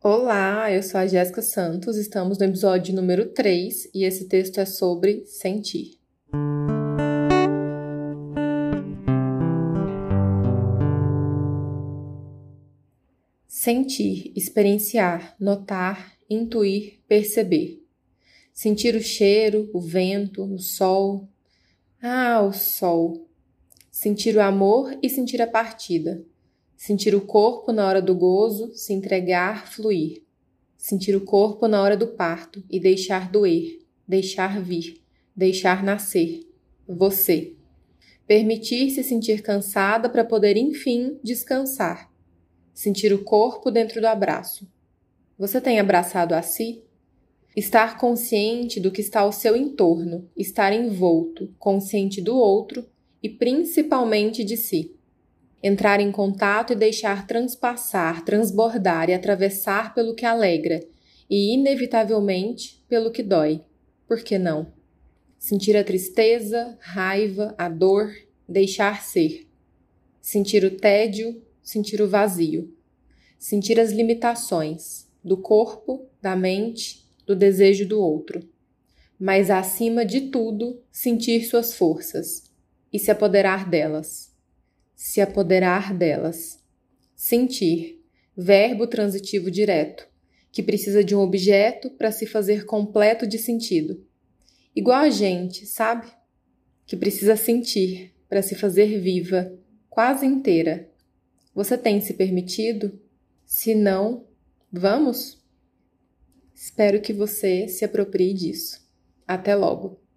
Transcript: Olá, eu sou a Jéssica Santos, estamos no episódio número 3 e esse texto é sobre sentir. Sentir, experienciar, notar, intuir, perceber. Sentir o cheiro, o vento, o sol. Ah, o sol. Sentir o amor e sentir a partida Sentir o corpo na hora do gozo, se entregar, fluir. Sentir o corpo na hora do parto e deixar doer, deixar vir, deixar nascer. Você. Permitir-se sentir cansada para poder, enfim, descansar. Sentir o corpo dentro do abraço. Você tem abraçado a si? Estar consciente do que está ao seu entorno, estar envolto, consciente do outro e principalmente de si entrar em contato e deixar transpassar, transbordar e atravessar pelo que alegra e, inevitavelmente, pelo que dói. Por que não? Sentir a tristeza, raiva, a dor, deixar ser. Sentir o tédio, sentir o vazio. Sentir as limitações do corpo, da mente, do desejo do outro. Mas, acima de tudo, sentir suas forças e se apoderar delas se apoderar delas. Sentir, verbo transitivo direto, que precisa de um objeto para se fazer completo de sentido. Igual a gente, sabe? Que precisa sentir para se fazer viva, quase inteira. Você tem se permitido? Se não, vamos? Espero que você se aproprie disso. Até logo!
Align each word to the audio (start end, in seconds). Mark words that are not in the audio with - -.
Olá, 0.00 0.70
eu 0.70 0.80
sou 0.80 1.00
a 1.00 1.08
Jéssica 1.08 1.42
Santos, 1.42 1.96
estamos 1.96 2.38
no 2.38 2.44
episódio 2.44 2.94
número 2.94 3.30
3 3.30 3.90
e 3.92 4.04
esse 4.04 4.28
texto 4.28 4.58
é 4.58 4.64
sobre 4.64 5.26
sentir. 5.26 5.98
Sentir, 13.48 14.32
experienciar, 14.36 15.34
notar, 15.40 16.12
intuir, 16.30 17.00
perceber. 17.08 17.84
Sentir 18.52 18.94
o 18.94 19.02
cheiro, 19.02 19.68
o 19.74 19.80
vento, 19.80 20.44
o 20.44 20.60
sol. 20.60 21.28
Ah, 22.00 22.40
o 22.40 22.52
sol. 22.52 23.28
Sentir 23.90 24.36
o 24.36 24.42
amor 24.42 24.96
e 25.02 25.10
sentir 25.10 25.42
a 25.42 25.46
partida 25.48 26.24
Sentir 26.78 27.12
o 27.12 27.20
corpo 27.20 27.72
na 27.72 27.88
hora 27.88 28.00
do 28.00 28.14
gozo, 28.14 28.70
se 28.72 28.92
entregar, 28.92 29.66
fluir. 29.66 30.22
Sentir 30.76 31.16
o 31.16 31.20
corpo 31.20 31.66
na 31.66 31.82
hora 31.82 31.96
do 31.96 32.06
parto 32.06 32.62
e 32.70 32.78
deixar 32.78 33.32
doer, 33.32 33.80
deixar 34.06 34.62
vir, 34.62 35.02
deixar 35.34 35.82
nascer. 35.82 36.48
Você. 36.86 37.56
Permitir-se 38.28 39.02
sentir 39.02 39.42
cansada 39.42 40.08
para 40.08 40.24
poder, 40.24 40.56
enfim, 40.56 41.18
descansar. 41.20 42.12
Sentir 42.72 43.12
o 43.12 43.24
corpo 43.24 43.72
dentro 43.72 44.00
do 44.00 44.06
abraço. 44.06 44.64
Você 45.36 45.60
tem 45.60 45.80
abraçado 45.80 46.32
a 46.32 46.42
si? 46.42 46.84
Estar 47.56 47.98
consciente 47.98 48.78
do 48.78 48.92
que 48.92 49.00
está 49.00 49.22
ao 49.22 49.32
seu 49.32 49.56
entorno, 49.56 50.30
estar 50.36 50.72
envolto, 50.72 51.52
consciente 51.58 52.22
do 52.22 52.36
outro 52.36 52.86
e 53.20 53.28
principalmente 53.28 54.44
de 54.44 54.56
si 54.56 54.96
entrar 55.62 56.00
em 56.00 56.12
contato 56.12 56.72
e 56.72 56.76
deixar 56.76 57.26
transpassar, 57.26 58.24
transbordar 58.24 59.10
e 59.10 59.14
atravessar 59.14 59.94
pelo 59.94 60.14
que 60.14 60.24
alegra 60.24 60.80
e, 61.28 61.54
inevitavelmente, 61.54 62.82
pelo 62.88 63.10
que 63.10 63.22
dói. 63.22 63.62
Por 64.06 64.22
que 64.22 64.38
não? 64.38 64.72
Sentir 65.38 65.76
a 65.76 65.84
tristeza, 65.84 66.76
raiva, 66.80 67.54
a 67.58 67.68
dor, 67.68 68.12
deixar 68.48 69.02
ser. 69.02 69.46
Sentir 70.20 70.64
o 70.64 70.70
tédio, 70.70 71.42
sentir 71.62 72.00
o 72.00 72.08
vazio. 72.08 72.74
Sentir 73.38 73.78
as 73.78 73.90
limitações 73.90 75.06
do 75.22 75.36
corpo, 75.36 76.06
da 76.20 76.34
mente, 76.34 77.06
do 77.26 77.36
desejo 77.36 77.86
do 77.86 78.00
outro. 78.00 78.48
Mas, 79.18 79.50
acima 79.50 80.04
de 80.04 80.22
tudo, 80.22 80.80
sentir 80.90 81.44
suas 81.44 81.74
forças 81.74 82.50
e 82.92 82.98
se 82.98 83.10
apoderar 83.10 83.68
delas 83.68 84.28
se 84.98 85.20
apoderar 85.20 85.94
delas. 85.94 86.58
Sentir, 87.14 88.04
verbo 88.36 88.84
transitivo 88.84 89.48
direto, 89.48 90.08
que 90.50 90.60
precisa 90.60 91.04
de 91.04 91.14
um 91.14 91.20
objeto 91.20 91.88
para 91.90 92.10
se 92.10 92.26
fazer 92.26 92.64
completo 92.64 93.24
de 93.24 93.38
sentido. 93.38 94.04
Igual 94.74 94.98
a 94.98 95.08
gente, 95.08 95.66
sabe? 95.66 96.08
Que 96.84 96.96
precisa 96.96 97.36
sentir 97.36 98.12
para 98.28 98.42
se 98.42 98.56
fazer 98.56 98.98
viva, 99.00 99.56
quase 99.88 100.26
inteira. 100.26 100.90
Você 101.54 101.78
tem 101.78 102.00
se 102.00 102.14
permitido? 102.14 103.00
Se 103.46 103.76
não, 103.76 104.26
vamos? 104.70 105.40
Espero 106.52 107.00
que 107.00 107.12
você 107.12 107.68
se 107.68 107.84
aproprie 107.84 108.34
disso. 108.34 108.84
Até 109.28 109.54
logo! 109.54 110.07